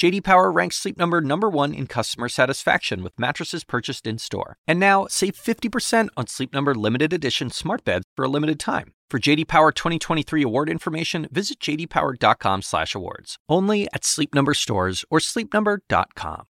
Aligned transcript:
JD 0.00 0.24
Power 0.24 0.50
ranks 0.50 0.76
Sleep 0.76 0.96
Number 0.96 1.20
number 1.20 1.50
1 1.50 1.74
in 1.74 1.86
customer 1.86 2.30
satisfaction 2.30 3.02
with 3.02 3.18
mattresses 3.18 3.64
purchased 3.64 4.06
in-store. 4.06 4.56
And 4.66 4.80
now, 4.80 5.06
save 5.10 5.34
50% 5.34 6.08
on 6.16 6.26
Sleep 6.26 6.54
Number 6.54 6.74
limited 6.74 7.12
edition 7.12 7.50
smart 7.50 7.84
beds 7.84 8.06
for 8.16 8.24
a 8.24 8.28
limited 8.28 8.58
time. 8.58 8.94
For 9.10 9.18
JD 9.18 9.46
Power 9.46 9.72
2023 9.72 10.42
award 10.42 10.70
information, 10.70 11.28
visit 11.30 11.60
jdpower.com/awards. 11.60 13.36
Only 13.46 13.88
at 13.92 14.06
Sleep 14.06 14.34
Number 14.34 14.54
stores 14.54 15.04
or 15.10 15.18
sleepnumber.com. 15.18 16.46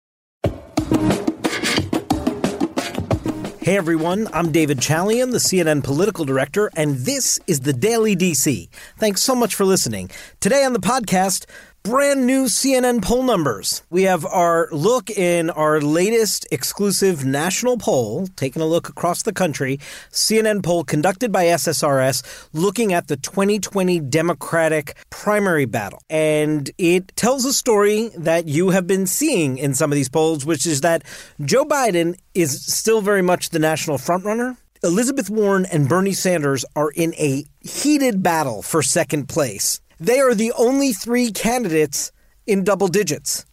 Hey 3.65 3.79
everyone, 3.79 4.29
I'm 4.35 4.53
David 4.53 4.77
Chalian, 4.77 5.31
the 5.31 5.39
CNN 5.39 5.83
political 5.83 6.27
director, 6.27 6.71
and 6.77 6.97
this 6.97 7.41
is 7.47 7.61
the 7.61 7.73
Daily 7.73 8.15
DC. 8.15 8.69
Thanks 8.99 9.23
so 9.23 9.35
much 9.35 9.55
for 9.55 9.65
listening. 9.65 10.11
Today 10.39 10.65
on 10.65 10.75
the 10.75 10.81
podcast, 10.81 11.47
brand 11.85 12.27
new 12.27 12.47
CNN 12.47 13.03
poll 13.03 13.23
numbers. 13.23 13.83
We 13.91 14.05
have 14.05 14.25
our 14.25 14.69
look 14.73 15.11
in 15.11 15.51
our 15.51 15.83
latest 15.83 16.47
exclusive 16.51 17.27
national 17.27 17.77
poll, 17.77 18.27
taking 18.37 18.63
a 18.63 18.67
look 18.67 18.89
across 18.89 19.23
the 19.23 19.35
country, 19.35 19.77
CNN 20.11 20.63
poll 20.63 20.85
conducted 20.85 21.31
by 21.31 21.45
SSRS, 21.45 22.49
looking 22.55 22.95
at 22.95 23.09
the 23.09 23.19
2020 23.19 24.01
Democratic 24.01 24.97
primary 25.11 25.67
battle. 25.67 26.01
And 26.09 26.71
it 26.79 27.15
tells 27.17 27.45
a 27.45 27.53
story 27.53 28.09
that 28.17 28.49
you 28.49 28.71
have 28.71 28.87
been 28.87 29.07
seeing 29.07 29.59
in 29.59 29.75
some 29.75 29.93
of 29.93 29.97
these 29.97 30.09
polls, 30.09 30.47
which 30.47 30.65
is 30.67 30.81
that 30.81 31.05
Joe 31.43 31.67
Biden 31.67 32.19
is 32.33 32.65
still 32.65 33.03
very 33.03 33.23
much 33.23 33.51
the 33.51 33.59
national 33.59 33.99
frontrunner. 33.99 34.57
Elizabeth 34.83 35.29
Warren 35.29 35.67
and 35.67 35.89
Bernie 35.89 36.13
Sanders 36.15 36.65
are 36.77 36.91
in 36.91 37.15
a 37.15 37.45
heated 37.61 38.23
battle 38.23 38.63
for 38.63 38.83
second 38.83 39.29
place. 39.29 39.81
They 40.05 40.21
are 40.21 40.35
the 40.35 40.53
only 40.59 40.93
three 40.93 41.33
candidates 41.33 42.13
in 42.47 42.63
double 42.63 42.89
digits. 42.89 43.47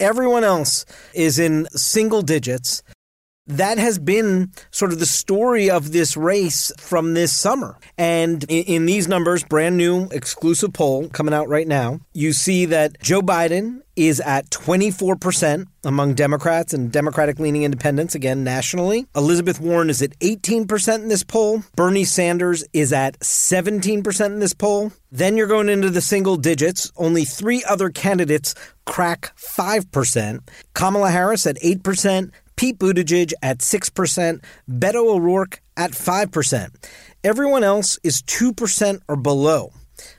Everyone 0.00 0.44
else 0.44 0.86
is 1.12 1.38
in 1.38 1.68
single 1.76 2.22
digits. 2.22 2.82
That 3.50 3.78
has 3.78 3.98
been 3.98 4.52
sort 4.70 4.92
of 4.92 5.00
the 5.00 5.06
story 5.06 5.70
of 5.70 5.90
this 5.90 6.16
race 6.16 6.70
from 6.78 7.14
this 7.14 7.32
summer. 7.36 7.76
And 7.98 8.44
in, 8.44 8.64
in, 8.64 8.86
these 8.86 9.08
numbers, 9.08 9.42
brand 9.42 9.76
new 9.76 10.04
exclusive 10.12 10.72
poll 10.72 11.08
coming 11.08 11.34
out 11.34 11.48
right 11.48 11.66
now, 11.66 12.00
you 12.12 12.32
see 12.32 12.66
that 12.66 13.02
Joe 13.02 13.22
Biden 13.22 13.82
is 13.96 14.20
at 14.20 14.48
24% 14.50 15.66
among 15.84 16.14
Democrats 16.14 16.72
and 16.72 16.92
Democratic 16.92 17.38
leaning 17.40 17.64
independents, 17.64 18.14
again, 18.14 18.44
nationally. 18.44 19.06
Elizabeth 19.16 19.60
Warren 19.60 19.90
is 19.90 20.00
at 20.00 20.18
18% 20.20 20.94
in 20.94 21.08
this 21.08 21.24
poll. 21.24 21.64
Bernie 21.74 22.04
Sanders 22.04 22.64
is 22.72 22.92
at 22.92 23.18
17% 23.18 24.26
in 24.26 24.38
this 24.38 24.54
poll. 24.54 24.92
Then 25.10 25.36
you're 25.36 25.48
going 25.48 25.68
into 25.68 25.90
the 25.90 26.00
single 26.00 26.36
digits. 26.36 26.92
Only 26.96 27.24
three 27.24 27.64
other 27.68 27.90
candidates 27.90 28.54
crack 28.86 29.32
5%. 29.36 30.48
Kamala 30.72 31.10
Harris 31.10 31.46
at 31.46 31.60
8%. 31.60 32.30
Pete 32.60 32.78
Buttigieg 32.78 33.32
at 33.40 33.60
6%, 33.60 34.44
Beto 34.68 34.96
O'Rourke 34.96 35.62
at 35.78 35.92
5%. 35.92 36.68
Everyone 37.24 37.64
else 37.64 37.98
is 38.02 38.20
2% 38.20 39.00
or 39.08 39.16
below. 39.16 39.72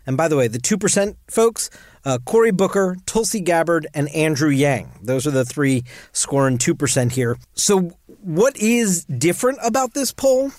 And 0.08 0.18
by 0.18 0.28
the 0.28 0.36
way, 0.36 0.48
the 0.48 0.58
2% 0.58 1.18
folks, 1.28 1.70
uh, 2.04 2.18
Cory 2.26 2.50
Booker, 2.50 2.98
Tulsi 3.06 3.42
Gabbard, 3.42 3.86
and 3.94 4.10
Andrew 4.10 4.50
Yang. 4.50 4.92
Those 5.04 5.28
are 5.28 5.32
the 5.32 5.46
three 5.46 5.84
scoring 6.14 6.58
2% 6.58 7.12
here. 7.12 7.38
So, 7.54 7.92
what 8.24 8.58
is 8.58 9.06
different 9.06 9.60
about 9.62 9.94
this 9.94 10.12
poll? 10.12 10.52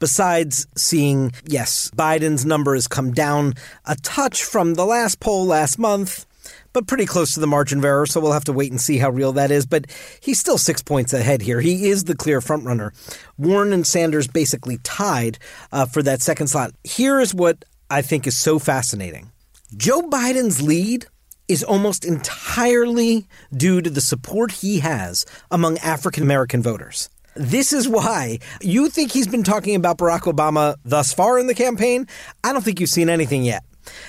Besides 0.00 0.66
seeing, 0.76 1.32
yes, 1.44 1.88
Biden's 1.96 2.44
number 2.44 2.74
has 2.74 2.88
come 2.88 3.12
down 3.12 3.54
a 3.84 3.94
touch 3.94 4.42
from 4.42 4.74
the 4.74 4.84
last 4.84 5.20
poll 5.20 5.46
last 5.46 5.78
month, 5.78 6.26
but 6.72 6.86
pretty 6.86 7.06
close 7.06 7.34
to 7.34 7.40
the 7.40 7.46
margin 7.46 7.78
of 7.78 7.84
error, 7.84 8.06
so 8.06 8.20
we'll 8.20 8.32
have 8.32 8.44
to 8.44 8.52
wait 8.52 8.70
and 8.70 8.80
see 8.80 8.98
how 8.98 9.10
real 9.10 9.32
that 9.32 9.50
is. 9.50 9.66
But 9.66 9.86
he's 10.20 10.38
still 10.38 10.58
six 10.58 10.82
points 10.82 11.12
ahead 11.12 11.42
here. 11.42 11.60
He 11.60 11.88
is 11.88 12.04
the 12.04 12.16
clear 12.16 12.40
frontrunner. 12.40 12.92
Warren 13.36 13.72
and 13.72 13.86
Sanders 13.86 14.28
basically 14.28 14.78
tied 14.78 15.38
uh, 15.72 15.86
for 15.86 16.02
that 16.02 16.22
second 16.22 16.48
slot. 16.48 16.72
Here 16.84 17.20
is 17.20 17.34
what 17.34 17.64
I 17.90 18.02
think 18.02 18.26
is 18.26 18.36
so 18.36 18.58
fascinating 18.58 19.30
Joe 19.76 20.02
Biden's 20.02 20.62
lead 20.62 21.06
is 21.48 21.64
almost 21.64 22.04
entirely 22.04 23.26
due 23.54 23.80
to 23.80 23.90
the 23.90 24.00
support 24.00 24.52
he 24.52 24.80
has 24.80 25.24
among 25.50 25.78
African 25.78 26.22
American 26.22 26.62
voters. 26.62 27.08
This 27.34 27.72
is 27.72 27.88
why 27.88 28.40
you 28.60 28.88
think 28.88 29.12
he's 29.12 29.28
been 29.28 29.44
talking 29.44 29.76
about 29.76 29.98
Barack 29.98 30.22
Obama 30.22 30.76
thus 30.84 31.12
far 31.12 31.38
in 31.38 31.46
the 31.46 31.54
campaign. 31.54 32.06
I 32.42 32.52
don't 32.52 32.64
think 32.64 32.80
you've 32.80 32.90
seen 32.90 33.08
anything 33.08 33.44
yet. 33.44 33.62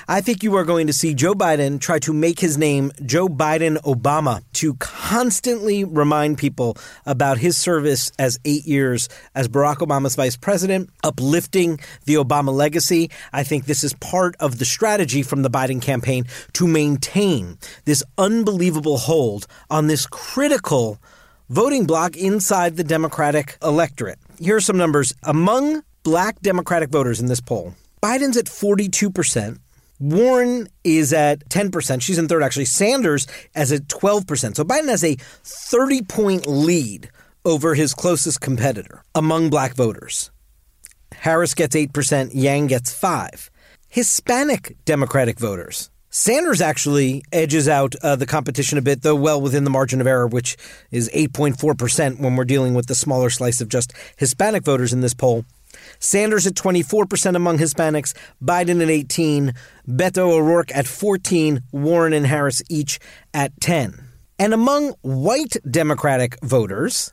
I 0.07 0.22
think 0.22 0.44
you 0.44 0.56
are 0.56 0.63
going 0.63 0.88
to 0.88 0.94
see 0.94 1.13
Joe 1.13 1.34
Biden 1.34 1.79
try 1.79 2.00
to 2.00 2.13
make 2.13 2.40
his 2.40 2.57
name 2.57 2.91
Joe 3.06 3.28
Biden 3.28 3.78
Obama 3.84 4.44
to 4.53 4.73
constantly 4.75 5.84
remind 5.84 6.38
people 6.38 6.78
about 7.06 7.38
his 7.38 7.57
service 7.57 8.12
as 8.18 8.39
eight 8.45 8.66
years 8.66 9.09
as 9.35 9.47
Barack 9.47 9.78
Obama's 9.78 10.16
vice 10.16 10.35
president, 10.35 10.89
uplifting 11.03 11.79
the 12.06 12.16
Obama 12.16 12.53
legacy. 12.53 13.09
I 13.34 13.44
think 13.44 13.66
this 13.66 13.84
is 13.84 13.94
part 13.94 14.35
of 14.39 14.59
the 14.59 14.66
strategy 14.66 15.23
from 15.23 15.44
the 15.44 15.50
Biden 15.50 15.81
campaign 15.81 16.25
to 16.53 16.68
maintain 16.68 17.57
this 17.85 18.03
unbelievable 18.18 18.97
hold 18.97 19.47
on 19.69 19.88
this 19.88 20.06
critical 20.06 21.00
voting 21.50 21.85
bloc 21.85 22.16
inside 22.16 22.78
the 22.78 22.84
Democratic 22.84 23.57
electorate. 23.63 24.19
Here 24.39 24.56
are 24.56 24.62
some 24.62 24.78
numbers. 24.78 25.13
Among 25.23 25.84
black 26.03 26.41
Democratic 26.41 26.89
voters 26.89 27.19
in 27.19 27.28
this 27.28 27.41
poll, 27.41 27.75
Biden's 28.01 28.38
at 28.38 28.45
42%. 28.45 29.59
Warren 30.00 30.68
is 30.84 31.14
at 31.14 31.48
10%. 31.50 32.02
She's 32.02 32.18
in 32.18 32.28
third, 32.28 32.44
actually. 32.44 32.66
Sanders 32.66 33.28
as 33.54 33.72
at 33.72 33.84
12%. 33.84 34.56
So 34.56 34.64
Biden 34.64 34.88
has 34.88 35.04
a 35.04 35.16
30 35.44 36.04
point 36.04 36.48
lead 36.48 37.10
over 37.46 37.76
his 37.76 37.94
closest 37.94 38.42
competitor 38.42 39.04
among 39.14 39.50
black 39.50 39.74
voters. 39.74 40.32
Harris 41.14 41.54
gets 41.54 41.76
8%, 41.76 42.32
Yang 42.34 42.68
gets 42.68 42.94
5 42.94 43.52
Hispanic 43.90 44.78
Democratic 44.86 45.40
voters. 45.40 45.90
Sanders 46.12 46.62
actually 46.62 47.24
edges 47.31 47.68
out 47.68 47.96
uh, 48.02 48.16
the 48.16 48.26
competition 48.26 48.78
a 48.78 48.81
bit, 48.81 49.04
though 49.04 49.16
well 49.16 49.40
within 49.40 49.64
the 49.64 49.70
margin 49.70 50.02
of 50.02 50.08
error, 50.08 50.28
which 50.28 50.58
is 50.92 51.10
8.4% 51.10 52.20
when 52.20 52.36
we're 52.36 52.46
dealing 52.46 52.74
with 52.74 52.88
the 52.88 52.96
smaller 52.96 53.30
slice 53.30 53.62
of 53.62 53.70
just 53.70 53.94
Hispanic 54.18 54.64
voters 54.64 54.92
in 54.92 55.02
this 55.02 55.14
poll. 55.14 55.46
Sanders 56.00 56.47
at 56.47 56.53
24% 56.53 57.35
among 57.35 57.57
Hispanics, 57.57 58.13
Biden 58.44 58.81
at 58.81 58.90
18, 58.90 59.53
Beto 59.88 60.31
O'Rourke 60.31 60.75
at 60.75 60.88
14, 60.88 61.62
Warren 61.72 62.13
and 62.13 62.28
Harris 62.28 62.62
each 62.69 63.00
at 63.34 63.59
10. 63.62 64.06
And 64.38 64.53
among 64.53 64.94
white 65.01 65.57
Democratic 65.69 66.38
voters, 66.44 67.12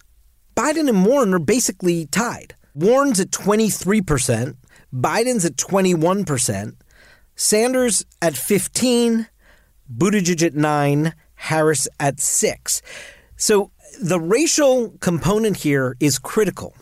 Biden 0.55 0.89
and 0.89 1.05
Warren 1.05 1.35
are 1.35 1.39
basically 1.39 2.07
tied. 2.07 2.55
Warren's 2.75 3.21
at 3.21 3.31
23%, 3.31 4.57
Biden's 4.95 5.45
at 5.45 5.57
21%, 5.57 6.77
Sanders 7.35 8.05
at 8.23 8.37
15, 8.37 9.27
Buttigieg 9.95 10.43
at 10.43 10.55
9, 10.55 11.15
Harris 11.35 11.89
at 12.01 12.21
6. 12.21 12.83
So 13.37 13.71
the 14.01 14.21
racial 14.21 14.91
component 15.01 15.59
here 15.59 15.97
is 16.01 16.19
critical. 16.19 16.75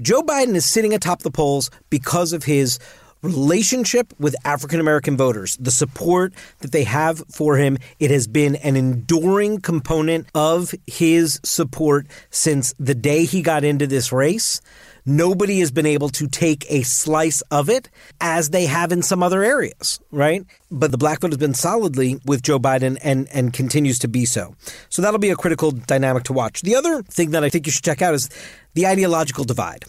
Joe 0.00 0.22
Biden 0.22 0.54
is 0.54 0.64
sitting 0.64 0.94
atop 0.94 1.20
the 1.20 1.30
polls 1.30 1.70
because 1.90 2.32
of 2.32 2.44
his 2.44 2.78
relationship 3.22 4.14
with 4.18 4.34
African 4.46 4.80
American 4.80 5.16
voters, 5.16 5.58
the 5.58 5.70
support 5.70 6.32
that 6.60 6.72
they 6.72 6.84
have 6.84 7.22
for 7.30 7.56
him. 7.56 7.76
It 7.98 8.10
has 8.10 8.26
been 8.26 8.56
an 8.56 8.76
enduring 8.76 9.60
component 9.60 10.26
of 10.34 10.74
his 10.86 11.38
support 11.44 12.06
since 12.30 12.74
the 12.78 12.94
day 12.94 13.24
he 13.24 13.42
got 13.42 13.62
into 13.62 13.86
this 13.86 14.10
race. 14.10 14.62
Nobody 15.06 15.60
has 15.60 15.70
been 15.70 15.86
able 15.86 16.08
to 16.10 16.28
take 16.28 16.64
a 16.70 16.82
slice 16.82 17.40
of 17.50 17.68
it 17.68 17.90
as 18.20 18.50
they 18.50 18.66
have 18.66 18.92
in 18.92 19.02
some 19.02 19.22
other 19.22 19.42
areas, 19.42 19.98
right? 20.10 20.44
But 20.70 20.90
the 20.90 20.98
black 20.98 21.20
vote 21.20 21.32
has 21.32 21.38
been 21.38 21.54
solidly 21.54 22.20
with 22.26 22.42
Joe 22.42 22.58
Biden 22.58 22.98
and, 23.02 23.26
and 23.32 23.52
continues 23.52 23.98
to 24.00 24.08
be 24.08 24.24
so. 24.24 24.54
So 24.88 25.02
that'll 25.02 25.18
be 25.18 25.30
a 25.30 25.36
critical 25.36 25.72
dynamic 25.72 26.24
to 26.24 26.32
watch. 26.32 26.62
The 26.62 26.76
other 26.76 27.02
thing 27.02 27.30
that 27.30 27.44
I 27.44 27.48
think 27.48 27.66
you 27.66 27.72
should 27.72 27.84
check 27.84 28.02
out 28.02 28.14
is 28.14 28.28
the 28.74 28.86
ideological 28.86 29.44
divide. 29.44 29.84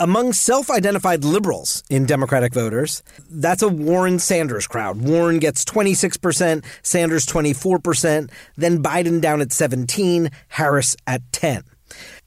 Among 0.00 0.32
self 0.32 0.70
identified 0.70 1.24
liberals 1.24 1.84
in 1.88 2.04
Democratic 2.04 2.52
voters, 2.52 3.04
that's 3.30 3.62
a 3.62 3.68
Warren 3.68 4.18
Sanders 4.18 4.66
crowd. 4.66 5.00
Warren 5.00 5.38
gets 5.38 5.64
26%, 5.64 6.64
Sanders 6.82 7.24
24%, 7.26 8.28
then 8.56 8.82
Biden 8.82 9.20
down 9.20 9.40
at 9.40 9.52
17, 9.52 10.30
Harris 10.48 10.96
at 11.06 11.22
10. 11.30 11.62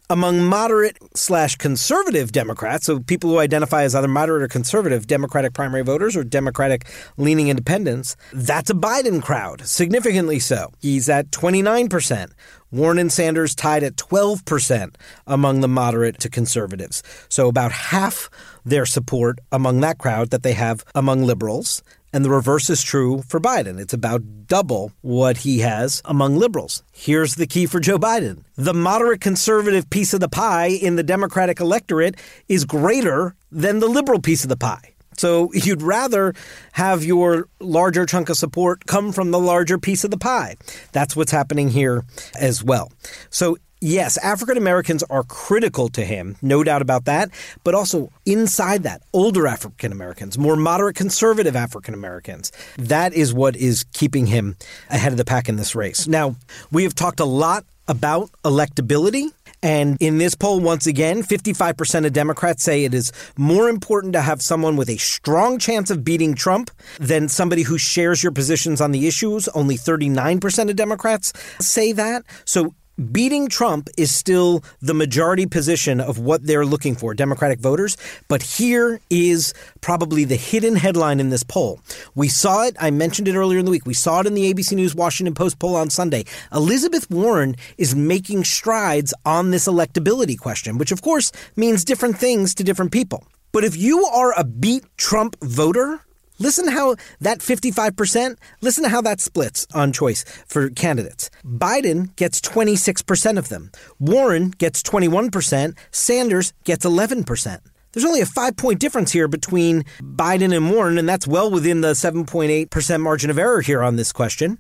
Among 0.10 0.42
moderate 0.42 0.98
slash 1.16 1.58
conservative 1.58 2.32
Democrats, 2.32 2.86
so 2.86 3.00
people 3.00 3.30
who 3.30 3.40
identify 3.40 3.84
as 3.84 3.94
either 3.94 4.08
moderate 4.08 4.44
or 4.44 4.48
conservative 4.48 5.06
Democratic 5.06 5.54
primary 5.54 5.84
voters 5.84 6.16
or 6.16 6.24
Democratic 6.24 6.86
leaning 7.18 7.50
independents, 7.50 8.16
that's 8.32 8.70
a 8.70 8.74
Biden 8.74 9.22
crowd, 9.22 9.68
significantly 9.68 10.40
so. 10.40 10.72
He's 10.80 11.10
at 11.10 11.32
29%. 11.32 12.32
Warren 12.72 13.00
and 13.00 13.12
Sanders 13.12 13.54
tied 13.54 13.84
at 13.84 13.98
12% 13.98 14.96
among 15.26 15.60
the 15.62 15.68
moderate 15.68 16.20
to 16.20 16.30
conservatives. 16.30 17.04
So 17.28 17.48
about 17.48 17.72
half 17.72 18.30
their 18.64 18.86
support 18.86 19.40
among 19.52 19.82
that 19.82 19.98
crowd 19.98 20.30
that 20.30 20.44
they 20.44 20.54
have 20.54 20.86
among 20.96 21.24
liberals. 21.24 21.82
And 22.14 22.24
the 22.24 22.30
reverse 22.30 22.70
is 22.70 22.82
true 22.82 23.22
for 23.28 23.40
Biden. 23.40 23.80
It's 23.80 23.94
about 23.94 24.48
double 24.48 24.92
what 25.02 25.38
he 25.38 25.60
has 25.60 26.02
among 26.06 26.38
liberals. 26.38 26.84
Here's 26.94 27.36
the 27.36 27.48
key 27.48 27.66
for 27.66 27.80
Joe 27.80 27.98
Biden 27.98 28.44
the 28.56 28.74
moderate 28.74 29.22
conservative 29.22 29.90
piece 29.90 30.14
of 30.14 30.20
the 30.20 30.30
pie 30.30 30.68
in 30.68 30.96
the 30.96 31.04
Democratic 31.04 31.60
electorate 31.60 32.16
is 32.48 32.66
greater 32.66 33.36
than 33.52 33.80
the 33.80 33.88
liberal 33.88 34.20
piece 34.20 34.44
of 34.44 34.50
the 34.50 34.58
pie. 34.58 34.94
So 35.18 35.52
you'd 35.54 35.82
rather 35.82 36.34
have 36.74 37.04
your 37.04 37.48
larger 37.60 38.06
chunk 38.06 38.30
of 38.30 38.38
support 38.38 38.86
come 38.86 39.12
from 39.12 39.32
the 39.32 39.40
larger 39.40 39.78
piece 39.78 40.04
of 40.04 40.12
the 40.12 40.18
pie. 40.18 40.56
That's 40.92 41.16
what's 41.16 41.32
happening 41.32 41.70
here 41.70 42.06
as 42.40 42.64
well. 42.64 42.92
So 43.30 43.58
Yes, 43.80 44.18
African 44.18 44.58
Americans 44.58 45.04
are 45.04 45.22
critical 45.24 45.88
to 45.90 46.04
him, 46.04 46.36
no 46.42 46.64
doubt 46.64 46.82
about 46.82 47.06
that. 47.06 47.30
But 47.64 47.76
also 47.76 48.12
inside 48.26 48.82
that, 48.84 49.04
older 49.14 49.46
African 49.46 49.92
Americans, 49.92 50.36
more 50.36 50.56
moderate 50.56 50.96
conservative 50.96 51.56
African 51.56 51.94
Americans. 51.94 52.52
That 52.80 53.14
is 53.14 53.36
what 53.36 53.56
is 53.56 53.86
keeping 53.94 54.26
him 54.26 54.58
ahead 54.90 55.12
of 55.12 55.20
the 55.20 55.26
pack 55.26 55.48
in 55.48 55.58
this 55.58 55.76
race. 55.76 56.08
Now, 56.08 56.38
we 56.72 56.84
have 56.84 56.96
talked 56.96 57.20
a 57.20 57.26
lot 57.26 57.66
about 57.88 58.32
electability. 58.44 59.32
And 59.68 59.98
in 60.00 60.18
this 60.18 60.34
poll, 60.34 60.62
once 60.62 60.88
again, 60.88 61.24
55% 61.24 62.06
of 62.06 62.14
Democrats 62.14 62.64
say 62.64 62.86
it 62.86 62.94
is 62.94 63.12
more 63.38 63.68
important 63.68 64.14
to 64.14 64.22
have 64.22 64.42
someone 64.42 64.78
with 64.78 64.90
a 64.90 64.96
strong 64.96 65.60
chance 65.60 65.92
of 65.92 66.06
beating 66.06 66.36
Trump 66.36 66.72
than 67.00 67.28
somebody 67.28 67.64
who 67.64 67.78
shares 67.78 68.24
your 68.24 68.32
positions 68.32 68.80
on 68.80 68.92
the 68.92 69.10
issues. 69.10 69.50
Only 69.50 69.76
39% 69.76 70.70
of 70.70 70.78
Democrats 70.78 71.34
say 71.60 71.92
that. 71.92 72.24
So 72.46 72.76
beating 73.12 73.48
Trump 73.48 73.90
is 73.98 74.12
still 74.12 74.64
the 74.82 74.94
majority 74.94 75.46
position 75.46 76.02
of 76.02 76.20
what 76.20 76.46
they're 76.46 76.66
looking 76.66 76.96
for, 76.96 77.14
Democratic 77.14 77.60
voters. 77.60 77.98
But 78.28 78.42
here 78.42 79.00
is 79.10 79.54
probably 79.82 80.24
the 80.24 80.36
hidden 80.36 80.76
headline 80.76 81.20
in 81.20 81.30
this 81.30 81.44
poll. 81.44 81.80
We 82.16 82.28
saw 82.28 82.66
it, 82.66 82.76
I 82.80 82.92
mentioned 82.92 83.28
it 83.28 83.36
earlier 83.36 83.60
in 83.60 83.66
the 83.66 83.72
week. 83.72 83.86
We 83.86 83.94
saw 83.94 84.22
it 84.22 84.28
in 84.28 84.34
the 84.34 84.54
ABC 84.54 84.74
News 84.74 84.96
Washington 84.96 85.36
Post 85.36 85.60
poll 85.60 85.76
on 85.76 85.90
Sunday. 85.90 86.26
Elizabeth 86.52 87.10
Warren 87.10 87.56
is 87.78 87.96
making 87.96 88.44
strides 88.44 89.14
on 89.26 89.52
this 89.52 89.68
electability 89.68 90.38
question, 90.38 90.78
which 90.78 90.92
of 90.92 91.02
course 91.02 91.32
means 91.56 91.86
different 91.86 92.18
things 92.18 92.56
to 92.56 92.64
different 92.64 92.92
people. 92.92 93.28
But 93.52 93.64
if 93.64 93.78
you 93.78 94.06
are 94.06 94.34
a 94.38 94.44
beat 94.44 94.86
Trump 94.98 95.36
voter, 95.42 96.02
Listen 96.40 96.68
how 96.68 96.96
that 97.20 97.40
55%, 97.40 98.38
listen 98.62 98.84
to 98.84 98.90
how 98.90 99.02
that 99.02 99.20
splits 99.20 99.66
on 99.74 99.92
choice 99.92 100.24
for 100.46 100.70
candidates. 100.70 101.30
Biden 101.44 102.16
gets 102.16 102.40
26% 102.42 103.38
of 103.38 103.50
them. 103.50 103.72
Warren 104.00 104.52
gets 104.52 104.84
21%. 104.84 105.78
Sanders 105.92 106.54
gets 106.64 106.86
11%. 106.86 107.60
There's 107.94 108.06
only 108.06 108.22
a 108.22 108.28
five 108.28 108.56
point 108.56 108.80
difference 108.80 109.12
here 109.12 109.28
between 109.28 109.84
Biden 110.02 110.56
and 110.56 110.70
Warren, 110.72 111.00
and 111.00 111.10
that's 111.10 111.26
well 111.26 111.50
within 111.50 111.82
the 111.82 111.94
7.8% 111.94 113.02
margin 113.02 113.32
of 113.32 113.40
error 113.40 113.62
here 113.62 113.82
on 113.82 113.96
this 113.96 114.12
question. 114.12 114.60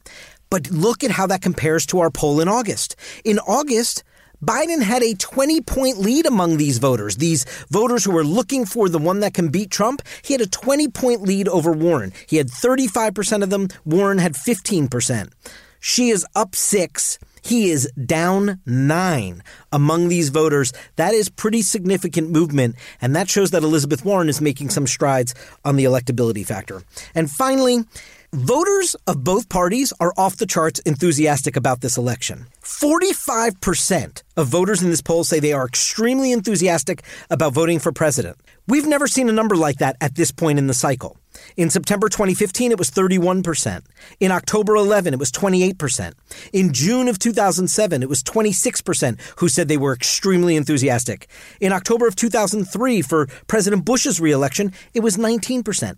But 0.49 0.71
look 0.71 1.03
at 1.03 1.11
how 1.11 1.27
that 1.27 1.41
compares 1.41 1.85
to 1.87 1.99
our 1.99 2.09
poll 2.09 2.39
in 2.39 2.47
August. 2.47 2.95
In 3.23 3.37
August, 3.39 4.03
Biden 4.43 4.81
had 4.81 5.03
a 5.03 5.15
20 5.15 5.61
point 5.61 5.97
lead 5.97 6.25
among 6.25 6.57
these 6.57 6.77
voters, 6.77 7.17
these 7.17 7.45
voters 7.69 8.03
who 8.03 8.11
were 8.11 8.23
looking 8.23 8.65
for 8.65 8.87
the 8.89 8.99
one 8.99 9.21
that 9.21 9.33
can 9.33 9.49
beat 9.49 9.71
Trump. 9.71 10.01
He 10.21 10.33
had 10.33 10.41
a 10.41 10.47
20 10.47 10.87
point 10.89 11.21
lead 11.21 11.47
over 11.47 11.71
Warren. 11.71 12.13
He 12.27 12.37
had 12.37 12.47
35% 12.47 13.43
of 13.43 13.49
them, 13.49 13.67
Warren 13.85 14.19
had 14.19 14.33
15%. 14.33 15.31
She 15.79 16.09
is 16.09 16.25
up 16.35 16.55
six. 16.55 17.19
He 17.41 17.69
is 17.69 17.89
down 17.93 18.59
nine 18.65 19.41
among 19.71 20.09
these 20.09 20.29
voters. 20.29 20.73
That 20.97 21.13
is 21.13 21.29
pretty 21.29 21.61
significant 21.61 22.29
movement, 22.29 22.75
and 22.99 23.15
that 23.15 23.29
shows 23.29 23.51
that 23.51 23.63
Elizabeth 23.63 24.03
Warren 24.03 24.27
is 24.27 24.41
making 24.41 24.69
some 24.69 24.85
strides 24.85 25.33
on 25.63 25.77
the 25.77 25.85
electability 25.85 26.45
factor. 26.45 26.83
And 27.15 27.31
finally, 27.31 27.85
Voters 28.33 28.93
of 29.07 29.23
both 29.23 29.47
parties 29.47 29.93
are 30.01 30.13
off 30.17 30.35
the 30.35 30.45
charts 30.45 30.81
enthusiastic 30.81 31.55
about 31.55 31.79
this 31.79 31.95
election. 31.95 32.45
45% 32.61 34.21
of 34.35 34.47
voters 34.47 34.83
in 34.83 34.89
this 34.89 35.01
poll 35.01 35.23
say 35.23 35.39
they 35.39 35.53
are 35.53 35.65
extremely 35.65 36.33
enthusiastic 36.33 37.03
about 37.29 37.53
voting 37.53 37.79
for 37.79 37.93
president. 37.93 38.35
We've 38.67 38.85
never 38.85 39.07
seen 39.07 39.29
a 39.29 39.31
number 39.31 39.55
like 39.55 39.77
that 39.77 39.95
at 40.01 40.15
this 40.15 40.31
point 40.31 40.59
in 40.59 40.67
the 40.67 40.73
cycle. 40.73 41.15
In 41.55 41.69
September 41.69 42.09
2015, 42.09 42.73
it 42.73 42.77
was 42.77 42.91
31%. 42.91 43.85
In 44.19 44.31
October 44.33 44.75
11, 44.75 45.13
it 45.13 45.19
was 45.19 45.31
28%. 45.31 46.11
In 46.51 46.73
June 46.73 47.07
of 47.07 47.19
2007, 47.19 48.03
it 48.03 48.09
was 48.09 48.23
26% 48.23 49.21
who 49.37 49.47
said 49.47 49.69
they 49.69 49.77
were 49.77 49.93
extremely 49.93 50.57
enthusiastic. 50.57 51.29
In 51.61 51.71
October 51.71 52.07
of 52.07 52.17
2003, 52.17 53.01
for 53.03 53.27
President 53.47 53.85
Bush's 53.85 54.19
reelection, 54.19 54.73
it 54.93 54.99
was 54.99 55.15
19%. 55.15 55.95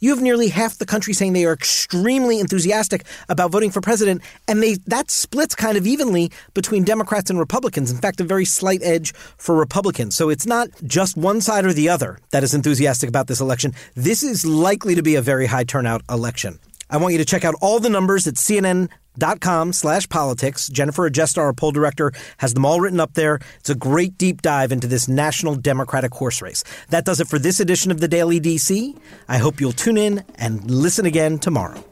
You 0.00 0.10
have 0.10 0.22
nearly 0.22 0.48
half 0.48 0.78
the 0.78 0.86
country 0.86 1.12
saying 1.12 1.32
they 1.32 1.44
are 1.44 1.52
extremely 1.52 2.40
enthusiastic 2.40 3.04
about 3.28 3.50
voting 3.50 3.70
for 3.70 3.80
president, 3.80 4.22
and 4.48 4.62
they 4.62 4.74
that 4.86 5.10
splits 5.10 5.54
kind 5.54 5.76
of 5.76 5.86
evenly 5.86 6.30
between 6.52 6.84
Democrats 6.84 7.30
and 7.30 7.38
Republicans. 7.38 7.90
In 7.90 7.98
fact, 7.98 8.20
a 8.20 8.24
very 8.24 8.44
slight 8.44 8.82
edge 8.82 9.14
for 9.14 9.54
Republicans. 9.54 10.14
So 10.14 10.28
it's 10.28 10.46
not 10.46 10.68
just 10.84 11.16
one 11.16 11.40
side 11.40 11.64
or 11.64 11.72
the 11.72 11.88
other 11.88 12.18
that 12.30 12.42
is 12.42 12.54
enthusiastic 12.54 13.08
about 13.08 13.26
this 13.26 13.40
election. 13.40 13.72
This 13.94 14.22
is 14.22 14.44
likely 14.44 14.94
to 14.94 15.02
be 15.02 15.14
a 15.14 15.22
very 15.22 15.46
high 15.46 15.64
turnout 15.64 16.02
election. 16.10 16.58
I 16.90 16.98
want 16.98 17.12
you 17.12 17.18
to 17.18 17.24
check 17.24 17.44
out 17.44 17.54
all 17.60 17.80
the 17.80 17.88
numbers 17.88 18.26
at 18.26 18.34
CNN 18.34 18.88
dot 19.18 19.40
com 19.40 19.72
slash 19.72 20.08
politics. 20.08 20.68
Jennifer 20.68 21.08
Agiesta, 21.08 21.38
our 21.38 21.52
poll 21.52 21.72
director, 21.72 22.12
has 22.38 22.54
them 22.54 22.64
all 22.64 22.80
written 22.80 23.00
up 23.00 23.14
there. 23.14 23.38
It's 23.60 23.70
a 23.70 23.74
great 23.74 24.18
deep 24.18 24.42
dive 24.42 24.72
into 24.72 24.86
this 24.86 25.08
national 25.08 25.54
Democratic 25.56 26.12
horse 26.14 26.42
race. 26.42 26.64
That 26.88 27.04
does 27.04 27.20
it 27.20 27.28
for 27.28 27.38
this 27.38 27.60
edition 27.60 27.90
of 27.90 28.00
the 28.00 28.08
Daily 28.08 28.40
DC. 28.40 28.96
I 29.28 29.38
hope 29.38 29.60
you'll 29.60 29.72
tune 29.72 29.96
in 29.96 30.24
and 30.36 30.70
listen 30.70 31.06
again 31.06 31.38
tomorrow. 31.38 31.82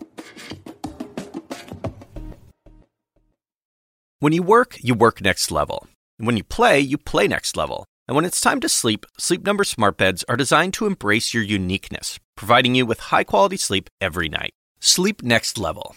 When 4.19 4.33
you 4.33 4.43
work, 4.43 4.79
you 4.81 4.95
work 4.95 5.21
next 5.21 5.51
level. 5.51 5.89
When 6.19 6.37
you 6.37 6.45
play, 6.45 6.79
you 6.79 6.97
play 6.97 7.27
next 7.27 7.57
level. 7.57 7.87
And 8.07 8.15
when 8.15 8.25
it's 8.25 8.41
time 8.41 8.61
to 8.61 8.69
sleep, 8.69 9.07
Sleep 9.19 9.45
Number 9.45 9.65
smart 9.65 9.97
beds 9.97 10.25
are 10.29 10.37
designed 10.37 10.75
to 10.75 10.87
embrace 10.87 11.35
your 11.35 11.43
uniqueness, 11.43 12.19
providing 12.37 12.75
you 12.75 12.87
with 12.87 13.01
high-quality 13.01 13.57
sleep 13.57 13.91
every 14.01 14.29
night. 14.29 14.53
Sleep 14.81 15.23
next 15.23 15.59
level 15.59 15.97